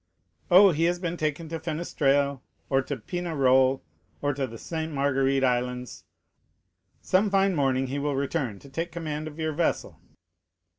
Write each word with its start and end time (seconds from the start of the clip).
"Oh, 0.49 0.71
he 0.71 0.85
has 0.85 0.97
been 0.97 1.15
taken 1.15 1.47
to 1.49 1.59
Fenestrelles, 1.59 2.39
to 2.71 2.97
Pignerol, 2.97 3.81
or 4.19 4.33
to 4.33 4.47
the 4.47 4.57
Sainte 4.57 4.95
Marguérite 4.95 5.43
islands. 5.43 6.05
Some 7.01 7.29
fine 7.29 7.53
morning 7.53 7.85
he 7.85 7.99
will 7.99 8.15
return 8.15 8.57
to 8.61 8.69
take 8.69 8.91
command 8.91 9.27
of 9.27 9.37
your 9.37 9.53
vessel." 9.53 9.99